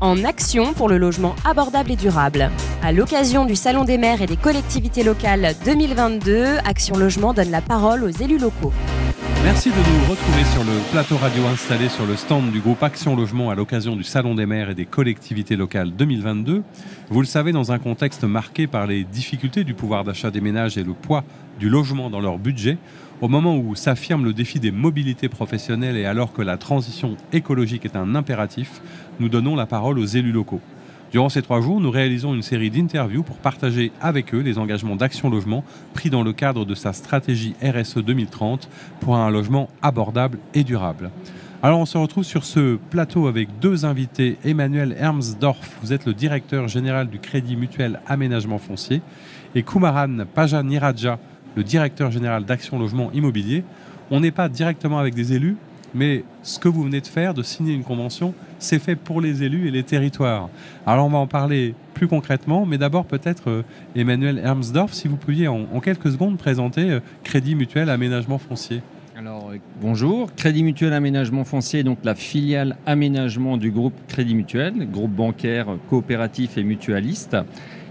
en 0.00 0.24
action 0.24 0.72
pour 0.72 0.88
le 0.88 0.98
logement 0.98 1.34
abordable 1.44 1.92
et 1.92 1.96
durable. 1.96 2.50
À 2.82 2.92
l'occasion 2.92 3.44
du 3.44 3.56
Salon 3.56 3.84
des 3.84 3.98
maires 3.98 4.22
et 4.22 4.26
des 4.26 4.36
collectivités 4.36 5.02
locales 5.02 5.54
2022, 5.64 6.58
Action 6.64 6.96
Logement 6.96 7.34
donne 7.34 7.50
la 7.50 7.60
parole 7.60 8.04
aux 8.04 8.10
élus 8.10 8.38
locaux. 8.38 8.72
Merci 9.42 9.70
de 9.70 9.74
nous 9.74 10.10
retrouver 10.10 10.44
sur 10.44 10.62
le 10.64 10.92
plateau 10.92 11.16
radio 11.16 11.46
installé 11.46 11.88
sur 11.88 12.04
le 12.04 12.14
stand 12.16 12.52
du 12.52 12.60
groupe 12.60 12.82
Action 12.82 13.16
Logement 13.16 13.48
à 13.48 13.54
l'occasion 13.54 13.96
du 13.96 14.04
Salon 14.04 14.34
des 14.34 14.44
maires 14.44 14.68
et 14.68 14.74
des 14.74 14.84
collectivités 14.84 15.56
locales 15.56 15.92
2022. 15.92 16.62
Vous 17.08 17.20
le 17.20 17.26
savez, 17.26 17.50
dans 17.50 17.72
un 17.72 17.78
contexte 17.78 18.24
marqué 18.24 18.66
par 18.66 18.86
les 18.86 19.02
difficultés 19.02 19.64
du 19.64 19.72
pouvoir 19.72 20.04
d'achat 20.04 20.30
des 20.30 20.42
ménages 20.42 20.76
et 20.76 20.84
le 20.84 20.92
poids 20.92 21.24
du 21.58 21.70
logement 21.70 22.10
dans 22.10 22.20
leur 22.20 22.38
budget, 22.38 22.76
au 23.22 23.28
moment 23.28 23.56
où 23.56 23.74
s'affirme 23.74 24.26
le 24.26 24.34
défi 24.34 24.60
des 24.60 24.72
mobilités 24.72 25.30
professionnelles 25.30 25.96
et 25.96 26.04
alors 26.04 26.34
que 26.34 26.42
la 26.42 26.58
transition 26.58 27.16
écologique 27.32 27.86
est 27.86 27.96
un 27.96 28.14
impératif, 28.14 28.82
nous 29.20 29.30
donnons 29.30 29.56
la 29.56 29.66
parole 29.66 29.98
aux 29.98 30.06
élus 30.06 30.32
locaux. 30.32 30.60
Durant 31.12 31.28
ces 31.28 31.42
trois 31.42 31.60
jours, 31.60 31.80
nous 31.80 31.90
réalisons 31.90 32.34
une 32.34 32.42
série 32.42 32.70
d'interviews 32.70 33.24
pour 33.24 33.38
partager 33.38 33.90
avec 34.00 34.32
eux 34.32 34.42
les 34.42 34.58
engagements 34.58 34.94
d'Action 34.94 35.28
Logement 35.28 35.64
pris 35.92 36.08
dans 36.08 36.22
le 36.22 36.32
cadre 36.32 36.64
de 36.64 36.76
sa 36.76 36.92
stratégie 36.92 37.56
RSE 37.60 37.98
2030 37.98 38.68
pour 39.00 39.16
un 39.16 39.28
logement 39.28 39.68
abordable 39.82 40.38
et 40.54 40.62
durable. 40.62 41.10
Alors 41.64 41.80
on 41.80 41.84
se 41.84 41.98
retrouve 41.98 42.22
sur 42.22 42.44
ce 42.44 42.76
plateau 42.76 43.26
avec 43.26 43.48
deux 43.58 43.84
invités. 43.84 44.38
Emmanuel 44.44 44.94
Hermsdorf, 44.96 45.78
vous 45.82 45.92
êtes 45.92 46.06
le 46.06 46.14
directeur 46.14 46.68
général 46.68 47.08
du 47.08 47.18
Crédit 47.18 47.56
Mutuel 47.56 48.00
Aménagement 48.06 48.58
Foncier, 48.58 49.02
et 49.56 49.64
Kumaran 49.64 50.18
Pajaniraja, 50.32 51.18
le 51.56 51.64
directeur 51.64 52.12
général 52.12 52.44
d'Action 52.44 52.78
Logement 52.78 53.10
Immobilier. 53.12 53.64
On 54.12 54.20
n'est 54.20 54.30
pas 54.30 54.48
directement 54.48 55.00
avec 55.00 55.14
des 55.14 55.32
élus, 55.32 55.56
mais 55.94 56.24
ce 56.42 56.58
que 56.58 56.68
vous 56.68 56.82
venez 56.82 57.00
de 57.00 57.06
faire, 57.06 57.34
de 57.34 57.42
signer 57.42 57.74
une 57.74 57.84
convention, 57.84 58.34
c'est 58.58 58.78
fait 58.78 58.96
pour 58.96 59.20
les 59.20 59.42
élus 59.42 59.68
et 59.68 59.70
les 59.70 59.82
territoires. 59.82 60.48
Alors 60.86 61.06
on 61.06 61.10
va 61.10 61.18
en 61.18 61.26
parler 61.26 61.74
plus 61.94 62.08
concrètement, 62.08 62.66
mais 62.66 62.78
d'abord 62.78 63.04
peut-être 63.04 63.50
euh, 63.50 63.62
Emmanuel 63.94 64.38
Hermsdorf, 64.38 64.92
si 64.94 65.08
vous 65.08 65.16
pouviez 65.16 65.48
en, 65.48 65.66
quelques 65.80 66.12
secondes 66.12 66.38
présenter 66.38 66.90
euh, 66.90 67.00
Crédit 67.24 67.54
Mutuel 67.54 67.90
Aménagement 67.90 68.38
Foncier. 68.38 68.82
Alors 69.16 69.50
euh, 69.52 69.58
bonjour, 69.82 70.34
Crédit 70.34 70.62
Mutuel 70.62 70.92
Aménagement 70.92 71.44
Foncier, 71.44 71.82
donc 71.82 71.98
la 72.04 72.14
filiale 72.14 72.76
aménagement 72.86 73.56
du 73.56 73.70
groupe 73.70 73.94
Crédit 74.08 74.34
Mutuel, 74.34 74.90
groupe 74.90 75.12
bancaire 75.12 75.66
coopératif 75.88 76.56
et 76.56 76.62
mutualiste. 76.62 77.36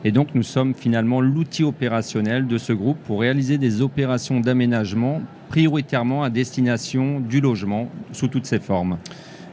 Et 0.05 0.11
donc 0.11 0.30
nous 0.33 0.44
sommes 0.44 0.73
finalement 0.73 1.19
l'outil 1.19 1.64
opérationnel 1.64 2.47
de 2.47 2.58
ce 2.58 2.72
groupe 2.72 2.97
pour 3.05 3.19
réaliser 3.19 3.58
des 3.58 3.81
opérations 3.81 4.39
d'aménagement 4.39 5.22
prioritairement 5.50 6.23
à 6.23 6.30
destination 6.30 7.19
du 7.19 7.42
logement 7.42 7.89
sous 8.14 8.27
toutes 8.27 8.45
ses 8.45 8.59
formes. 8.59 8.97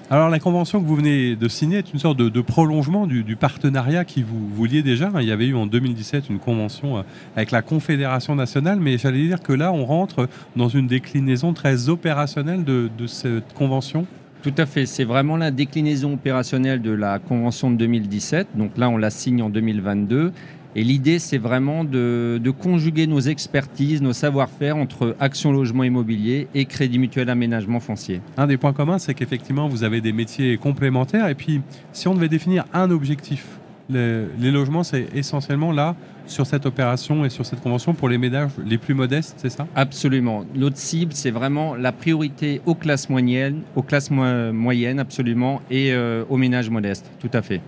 Alors 0.09 0.29
la 0.29 0.39
convention 0.39 0.81
que 0.81 0.87
vous 0.87 0.95
venez 0.95 1.35
de 1.35 1.49
signer 1.49 1.79
est 1.79 1.93
une 1.93 1.99
sorte 1.99 2.19
de, 2.19 2.41
prolongement 2.41 3.09
du, 3.09 3.35
partenariat 3.35 4.05
qui 4.05 4.23
vous, 4.23 4.49
vous 4.49 4.65
liez 4.65 4.85
déjà. 4.85 5.11
Il 5.21 5.27
y 5.27 5.33
avait 5.33 5.49
eu 5.49 5.57
en 5.57 5.67
2017 5.67 6.31
une 6.31 6.39
convention 6.39 6.99
euh, 6.99 7.03
avec 7.35 7.51
la 7.51 7.61
Confédération 7.61 8.37
nationale, 8.37 8.79
mais 8.79 8.99
j'allais 8.99 9.27
dire 9.27 9.43
que 9.43 9.53
là 9.53 9.73
on 9.73 9.85
rentre 9.85 10.29
dans 10.55 10.69
une 10.69 10.87
déclinaison 10.87 11.55
très 11.55 11.89
opérationnelle 11.89 12.63
de 12.63 13.07
cette 13.09 13.53
convention. 13.53 14.07
Tout 14.47 14.63
à 14.63 14.67
fait, 14.67 14.87
c'est 14.87 15.03
vraiment 15.03 15.37
la 15.37 15.51
déclinaison 15.51 16.13
opérationnelle 16.13 16.81
de 16.81 16.93
la 16.93 17.19
convention 17.19 17.69
de 17.69 17.75
2017. 17.79 18.47
Donc 18.55 18.79
là 18.79 18.89
on 18.89 18.97
la 18.97 19.11
signe 19.11 19.43
en 19.43 19.51
2022 19.51 20.33
et 20.77 20.85
l'idée, 20.85 21.19
c'est 21.19 21.37
vraiment 21.37 21.83
de, 21.83 22.41
conjuguer 22.57 23.09
nos 23.09 23.19
expertises, 23.19 24.01
nos 24.01 24.13
savoir-faire 24.13 24.77
entre 24.77 25.17
Action 25.19 25.51
Logement 25.51 25.83
Immobilier 25.83 26.47
et 26.55 26.65
Crédit 26.67 27.01
Mutuel 27.01 27.29
Aménagement 27.29 27.81
Foncier. 27.81 28.21
Un 28.37 28.47
des 28.47 28.57
points 28.57 28.73
communs, 28.73 28.99
c'est 28.99 29.15
qu'effectivement, 29.15 29.67
vous 29.67 29.83
avez 29.83 30.01
des 30.01 30.13
métiers 30.13 30.59
complémentaires. 30.59 31.27
Et 31.27 31.35
puis, 31.35 31.61
si 31.93 32.07
on 32.07 32.15
devait 32.15 32.29
définir 32.29 32.67
un 32.73 32.93
objectif, 32.93 33.47
les, 33.89 34.51
logements, 34.51 34.83
c'est 34.83 35.07
essentiellement 35.15 35.73
là, 35.73 35.95
sur 36.27 36.47
cette 36.47 36.67
opération 36.67 37.25
et 37.25 37.31
sur 37.31 37.47
cette 37.47 37.61
convention, 37.61 37.95
pour 37.95 38.09
les 38.09 38.19
ménages 38.19 38.51
les 38.65 38.79
plus 38.79 38.95
modestes, 38.95 39.37
c'est 39.39 39.51
ça? 39.51 39.67
Absolument. 39.75 40.45
Notre 40.55 40.77
cible, 40.77 41.13
c'est 41.13 41.31
vraiment 41.31 41.75
la 41.75 41.93
priorité 41.93 42.61
aux 42.67 42.75
classes 42.75 43.09
moyennes, 43.09 43.63
aux 43.77 43.83
classes 43.83 44.11
moyennes, 44.11 44.99
absolument, 44.99 45.61
et 45.71 45.93
euh, 45.93 46.25
aux 46.29 46.37
ménages 46.37 46.71
modestes, 46.71 47.11
tout 47.21 47.31
à 47.33 47.43
fait. 47.43 47.61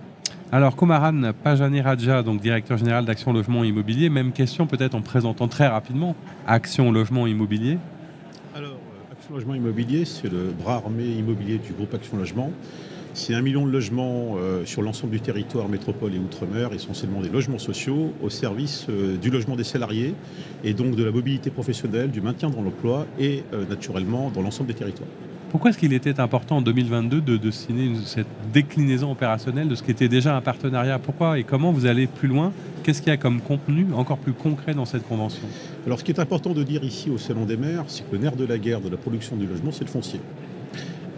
Alors, 0.51 0.75
Komaran 0.75 1.31
Pajani 1.43 1.79
Raja, 1.79 2.23
donc 2.23 2.41
directeur 2.41 2.77
général 2.77 3.05
d'Action 3.05 3.31
Logement 3.31 3.63
Immobilier, 3.63 4.09
même 4.09 4.31
question 4.31 4.65
peut-être 4.65 4.95
en 4.95 5.01
présentant 5.01 5.47
très 5.47 5.67
rapidement 5.67 6.15
Action 6.47 6.91
Logement 6.91 7.27
Immobilier. 7.27 7.77
Alors, 8.55 8.79
Action 9.11 9.35
Logement 9.35 9.53
Immobilier, 9.53 10.05
c'est 10.05 10.27
le 10.27 10.51
bras 10.59 10.77
armé 10.77 11.05
immobilier 11.05 11.59
du 11.59 11.71
groupe 11.73 11.93
Action 11.93 12.17
Logement. 12.17 12.51
C'est 13.13 13.33
un 13.33 13.41
million 13.41 13.65
de 13.65 13.71
logements 13.71 14.35
euh, 14.37 14.65
sur 14.65 14.81
l'ensemble 14.81 15.13
du 15.13 15.21
territoire 15.21 15.67
métropole 15.67 16.13
et 16.13 16.19
outre-mer, 16.19 16.73
essentiellement 16.73 17.21
des 17.21 17.29
logements 17.29 17.59
sociaux, 17.59 18.13
au 18.21 18.29
service 18.29 18.85
euh, 18.89 19.17
du 19.17 19.29
logement 19.29 19.55
des 19.55 19.63
salariés 19.63 20.13
et 20.63 20.73
donc 20.73 20.95
de 20.95 21.03
la 21.03 21.11
mobilité 21.11 21.49
professionnelle, 21.49 22.11
du 22.11 22.21
maintien 22.21 22.49
dans 22.49 22.61
l'emploi 22.61 23.05
et 23.19 23.43
naturellement 23.69 24.29
dans 24.29 24.41
l'ensemble 24.41 24.67
des 24.67 24.75
territoires. 24.75 25.09
Pourquoi 25.49 25.71
est-ce 25.71 25.79
qu'il 25.79 25.93
était 25.93 26.19
important 26.19 26.57
en 26.57 26.61
2022 26.61 27.21
de, 27.21 27.51
signer 27.51 27.95
cette 28.05 28.27
déclinaison 28.53 29.11
opérationnelle 29.11 29.67
de 29.67 29.73
ce 29.73 29.81
qui 29.81 29.89
était 29.89 30.07
déjà 30.07 30.35
un 30.35 30.41
partenariat? 30.41 30.99
Pourquoi 30.99 31.39
et 31.39 31.43
comment 31.43 31.71
vous 31.71 31.87
allez 31.87 32.05
plus 32.05 32.27
loin? 32.27 32.51
Qu'est-ce 32.83 33.01
qu'il 33.01 33.09
y 33.09 33.13
a 33.13 33.17
comme 33.17 33.41
contenu 33.41 33.87
encore 33.95 34.19
plus 34.19 34.33
concret 34.33 34.75
dans 34.75 34.85
cette 34.85 35.07
convention? 35.07 35.47
Alors 35.87 35.99
ce 35.99 36.03
qui 36.03 36.11
est 36.11 36.19
important 36.19 36.53
de 36.53 36.61
dire 36.61 36.83
ici 36.83 37.09
au 37.09 37.17
Salon 37.17 37.45
des 37.45 37.57
maires, 37.57 37.85
c'est 37.87 38.07
que 38.07 38.15
le 38.15 38.21
nerf 38.21 38.35
de 38.35 38.45
la 38.45 38.59
guerre 38.59 38.79
de 38.79 38.89
la 38.89 38.97
production 38.97 39.37
du 39.37 39.47
logement, 39.47 39.71
c'est 39.71 39.85
le 39.85 39.89
foncier. 39.89 40.19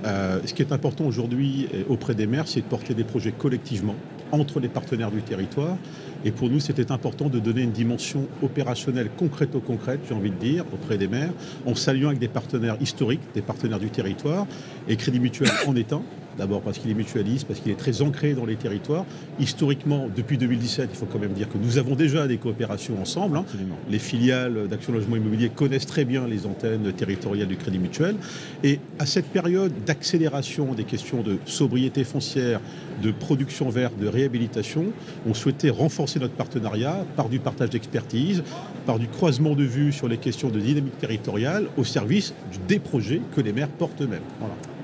Euh, 0.06 0.40
ce 0.46 0.54
qui 0.54 0.62
est 0.62 0.72
important 0.72 1.06
aujourd'hui 1.06 1.68
euh, 1.74 1.84
auprès 1.90 2.16
des 2.16 2.28
maires, 2.28 2.48
c'est 2.48 2.62
de 2.62 2.66
porter 2.66 2.94
des 2.94 3.04
projets 3.04 3.32
collectivement 3.32 3.96
entre 4.32 4.60
les 4.60 4.70
partenaires 4.70 5.12
du 5.12 5.22
territoire. 5.22 5.78
Et 6.24 6.32
pour 6.32 6.50
nous, 6.50 6.60
c'était 6.60 6.92
important 6.92 7.30
de 7.30 7.40
donner 7.40 7.62
une 7.62 7.72
dimension 7.72 8.28
opérationnelle 8.42 9.10
concrète 9.18 9.56
au 9.56 9.60
concrète, 9.60 10.00
j'ai 10.08 10.14
envie 10.14 10.32
de 10.32 10.36
dire, 10.36 10.64
auprès 10.74 10.98
des 10.98 11.08
maires, 11.08 11.34
en 11.66 11.76
s'alliant 11.76 12.08
avec 12.08 12.20
des 12.20 12.28
partenaires 12.28 12.78
historiques, 12.80 13.22
des 13.34 13.42
partenaires 13.42 13.80
du 13.80 13.90
territoire, 13.90 14.48
et 14.88 14.96
Crédit 14.96 15.20
Mutuel 15.20 15.50
en 15.68 15.76
étant. 15.76 16.04
D'abord 16.38 16.62
parce 16.62 16.78
qu'il 16.78 16.90
est 16.90 16.96
mutualiste, 16.96 17.46
parce 17.48 17.60
qu'il 17.60 17.72
est 17.72 17.76
très 17.76 18.02
ancré 18.02 18.34
dans 18.34 18.46
les 18.46 18.56
territoires. 18.56 19.06
Historiquement, 19.40 20.08
depuis 20.16 20.38
2017, 20.38 20.90
il 20.92 20.98
faut 20.98 21.06
quand 21.06 21.20
même 21.20 21.34
dire 21.34 21.50
que 21.50 21.58
nous 21.58 21.78
avons 21.78 21.96
déjà 21.96 22.28
des 22.28 22.38
coopérations 22.38 23.00
ensemble. 23.02 23.38
Hein. 23.38 23.46
Les 23.90 24.00
filiales 24.00 24.68
d'Action 24.68 24.94
Logement 24.94 25.18
Immobilier 25.18 25.50
connaissent 25.50 25.86
très 25.86 26.06
bien 26.06 26.28
les 26.28 26.46
antennes 26.46 26.92
territoriales 26.94 27.48
du 27.48 27.58
Crédit 27.58 27.80
Mutuel. 27.80 28.16
Et 28.64 28.80
à 29.00 29.06
cette 29.06 29.28
période 29.28 29.74
d'accélération 29.86 30.74
des 30.74 30.86
questions 30.86 31.22
de 31.22 31.38
sobriété 31.46 32.04
foncière, 32.04 32.62
de 33.02 33.12
production 33.12 33.70
verte, 33.70 33.98
de 34.00 34.08
réhabilitation, 34.08 34.86
on 35.28 35.34
souhaitait 35.34 35.70
renforcer 35.70 36.20
notre 36.20 36.36
partenariat 36.36 37.06
par 37.16 37.30
du 37.30 37.40
partage 37.40 37.72
d'expertise, 37.72 38.44
par 38.86 39.00
du 39.00 39.08
croisement 39.08 39.56
de 39.56 39.64
vues 39.64 39.92
sur 39.92 40.08
les 40.08 40.18
questions 40.18 40.50
de 40.50 40.60
dynamique 40.60 40.98
territoriale 40.98 41.68
au 41.78 41.84
service 41.84 42.34
des 42.68 42.80
projets 42.80 43.22
que 43.36 43.42
les 43.42 43.54
maires 43.54 43.70
portent 43.70 44.02
eux-mêmes. 44.02 44.22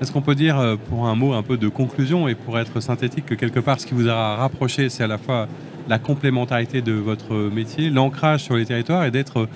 Est-ce 0.00 0.12
qu'on 0.12 0.22
peut 0.22 0.36
dire, 0.36 0.60
euh, 0.60 0.76
pour 0.76 1.08
un 1.08 1.16
mot 1.16 1.32
un 1.32 1.42
peu 1.42 1.56
de 1.56 1.66
conclusion 1.66 2.28
et 2.28 2.36
pour 2.36 2.56
être 2.56 2.78
synthétique, 2.78 3.26
que 3.26 3.34
quelque 3.34 3.58
part, 3.58 3.80
ce 3.80 3.86
qui 3.86 3.94
vous 3.94 4.08
a 4.08 4.36
rapproché, 4.36 4.90
c'est 4.90 5.02
à 5.02 5.08
la 5.08 5.18
fois 5.18 5.48
la 5.88 5.98
complémentarité 5.98 6.82
de 6.82 6.92
votre 6.92 7.34
métier, 7.34 7.90
l'ancrage 7.90 8.44
sur 8.44 8.54
les 8.54 8.64
territoires 8.64 9.04
et 9.04 9.10
d'être 9.10 9.48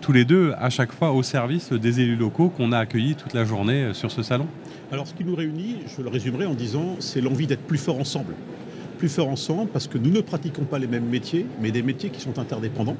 tous 0.00 0.12
les 0.12 0.24
deux 0.24 0.52
à 0.56 0.70
chaque 0.70 0.92
fois 0.92 1.10
au 1.10 1.24
service 1.24 1.72
des 1.72 2.00
élus 2.00 2.14
locaux 2.14 2.48
qu'on 2.48 2.70
a 2.70 2.78
accueillis 2.78 3.16
toute 3.16 3.34
la 3.34 3.44
journée 3.44 3.82
euh, 3.84 3.92
sur 3.92 4.12
ce 4.12 4.22
salon? 4.22 4.46
Alors 4.92 5.08
ce 5.08 5.14
qui 5.14 5.24
nous 5.24 5.34
réunit, 5.34 5.78
je 5.96 6.00
le 6.00 6.08
résumerai 6.08 6.46
en 6.46 6.54
disant, 6.54 6.94
c'est 7.00 7.20
l'envie 7.20 7.48
d'être 7.48 7.66
plus 7.66 7.78
fort 7.78 7.98
ensemble 7.98 8.34
plus 8.98 9.08
fort 9.08 9.28
ensemble 9.28 9.70
parce 9.70 9.86
que 9.86 9.96
nous 9.96 10.10
ne 10.10 10.20
pratiquons 10.20 10.64
pas 10.64 10.78
les 10.78 10.88
mêmes 10.88 11.06
métiers, 11.08 11.46
mais 11.60 11.70
des 11.70 11.82
métiers 11.82 12.10
qui 12.10 12.20
sont 12.20 12.38
interdépendants, 12.38 12.96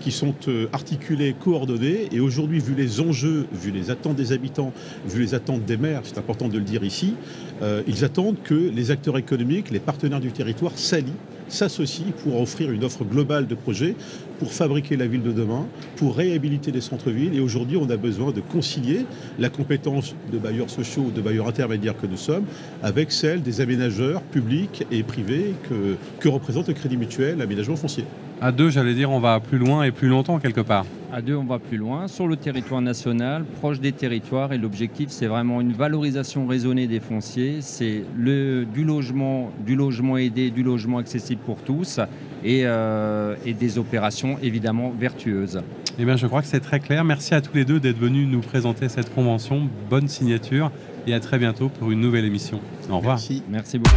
qui 0.00 0.10
sont 0.10 0.34
euh, 0.48 0.66
articulés, 0.72 1.34
coordonnés. 1.38 2.08
Et 2.12 2.20
aujourd'hui, 2.20 2.58
vu 2.58 2.74
les 2.74 3.00
enjeux, 3.00 3.46
vu 3.52 3.70
les 3.70 3.90
attentes 3.90 4.16
des 4.16 4.32
habitants, 4.32 4.72
vu 5.06 5.22
les 5.22 5.34
attentes 5.34 5.64
des 5.64 5.76
maires, 5.76 6.02
c'est 6.04 6.18
important 6.18 6.48
de 6.48 6.58
le 6.58 6.64
dire 6.64 6.84
ici, 6.84 7.14
euh, 7.62 7.82
ils 7.86 8.04
attendent 8.04 8.42
que 8.42 8.54
les 8.54 8.90
acteurs 8.90 9.16
économiques, 9.16 9.70
les 9.70 9.78
partenaires 9.80 10.20
du 10.20 10.32
territoire 10.32 10.76
s'allient 10.76 11.12
s'associent 11.48 12.12
pour 12.22 12.40
offrir 12.40 12.70
une 12.70 12.84
offre 12.84 13.04
globale 13.04 13.46
de 13.46 13.54
projets 13.54 13.94
pour 14.38 14.52
fabriquer 14.52 14.96
la 14.96 15.06
ville 15.06 15.22
de 15.22 15.32
demain, 15.32 15.66
pour 15.96 16.16
réhabiliter 16.16 16.70
les 16.70 16.80
centres-villes. 16.80 17.34
Et 17.34 17.40
aujourd'hui, 17.40 17.76
on 17.76 17.88
a 17.88 17.96
besoin 17.96 18.32
de 18.32 18.40
concilier 18.40 19.06
la 19.38 19.48
compétence 19.48 20.14
de 20.32 20.38
bailleurs 20.38 20.70
sociaux 20.70 21.04
ou 21.06 21.10
de 21.10 21.20
bailleurs 21.20 21.48
intermédiaires 21.48 21.96
que 21.96 22.06
nous 22.06 22.16
sommes 22.16 22.44
avec 22.82 23.12
celle 23.12 23.42
des 23.42 23.60
aménageurs 23.60 24.22
publics 24.22 24.86
et 24.90 25.02
privés 25.02 25.54
que, 25.68 25.96
que 26.20 26.28
représente 26.28 26.68
le 26.68 26.74
Crédit 26.74 26.96
Mutuel, 26.96 27.38
l'aménagement 27.38 27.76
foncier. 27.76 28.04
À 28.40 28.52
deux, 28.52 28.68
j'allais 28.68 28.92
dire, 28.92 29.10
on 29.10 29.18
va 29.18 29.40
plus 29.40 29.56
loin 29.56 29.82
et 29.84 29.90
plus 29.90 30.08
longtemps 30.08 30.38
quelque 30.38 30.60
part. 30.60 30.84
À 31.12 31.22
deux, 31.22 31.34
on 31.36 31.44
va 31.44 31.58
plus 31.58 31.78
loin, 31.78 32.06
sur 32.06 32.28
le 32.28 32.36
territoire 32.36 32.82
national, 32.82 33.44
proche 33.44 33.80
des 33.80 33.92
territoires. 33.92 34.52
Et 34.52 34.58
l'objectif, 34.58 35.08
c'est 35.08 35.26
vraiment 35.26 35.62
une 35.62 35.72
valorisation 35.72 36.46
raisonnée 36.46 36.86
des 36.86 37.00
fonciers. 37.00 37.58
C'est 37.62 38.02
du 38.18 38.84
logement, 38.84 39.50
du 39.64 39.74
logement 39.74 40.18
aidé, 40.18 40.50
du 40.50 40.62
logement 40.62 40.98
accessible 40.98 41.40
pour 41.46 41.62
tous 41.62 41.98
et, 42.44 42.62
euh, 42.64 43.36
et 43.46 43.54
des 43.54 43.78
opérations 43.78 44.36
évidemment 44.42 44.92
vertueuses. 44.98 45.62
Eh 45.98 46.04
bien, 46.04 46.16
je 46.16 46.26
crois 46.26 46.42
que 46.42 46.48
c'est 46.48 46.60
très 46.60 46.80
clair. 46.80 47.04
Merci 47.04 47.34
à 47.34 47.40
tous 47.40 47.56
les 47.56 47.64
deux 47.64 47.80
d'être 47.80 47.98
venus 47.98 48.28
nous 48.28 48.42
présenter 48.42 48.90
cette 48.90 49.14
convention. 49.14 49.62
Bonne 49.88 50.08
signature 50.08 50.70
et 51.06 51.14
à 51.14 51.20
très 51.20 51.38
bientôt 51.38 51.70
pour 51.70 51.90
une 51.90 52.00
nouvelle 52.00 52.26
émission. 52.26 52.60
Au 52.90 52.98
revoir. 52.98 53.14
Merci, 53.16 53.42
Merci 53.48 53.78
beaucoup. 53.78 53.96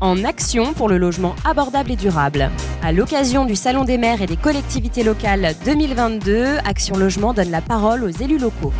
En 0.00 0.24
action 0.24 0.72
pour 0.72 0.88
le 0.88 0.98
logement 0.98 1.34
abordable 1.44 1.92
et 1.92 1.96
durable. 1.96 2.50
À 2.82 2.92
l'occasion 2.92 3.44
du 3.44 3.56
Salon 3.56 3.84
des 3.84 3.98
maires 3.98 4.22
et 4.22 4.26
des 4.26 4.36
collectivités 4.36 5.02
locales 5.02 5.54
2022, 5.64 6.58
Action 6.64 6.96
Logement 6.96 7.34
donne 7.34 7.50
la 7.50 7.60
parole 7.60 8.04
aux 8.04 8.08
élus 8.08 8.38
locaux. 8.38 8.72